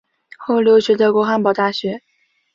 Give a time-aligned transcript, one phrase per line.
[0.35, 2.01] 后留学德国汉堡大学。